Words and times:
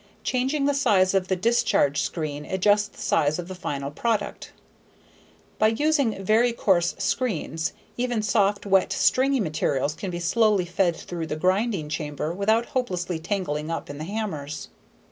Changing 0.23 0.65
the 0.65 0.73
size 0.73 1.13
of 1.13 1.27
the 1.27 1.35
discharge 1.35 2.01
screen 2.01 2.43
adjusts 2.43 2.87
the 2.87 2.97
size 2.99 3.37
of 3.37 3.47
the 3.47 3.53
final 3.53 3.91
product. 3.91 4.51
By 5.59 5.67
using 5.67 6.25
very 6.25 6.53
coarse 6.53 6.95
screens, 6.97 7.73
even 7.97 8.23
soft, 8.23 8.65
wet, 8.65 8.91
stringy 8.91 9.39
materials 9.39 9.93
can 9.93 10.09
be 10.09 10.17
slowly 10.19 10.65
fed 10.65 10.95
through 10.95 11.27
the 11.27 11.35
grinding 11.35 11.87
chamber 11.87 12.33
without 12.33 12.65
hopelessly 12.65 13.19
tangling 13.19 13.69
up 13.69 13.91
in 13.91 13.99
the 13.99 14.05
hammers. 14.05 14.69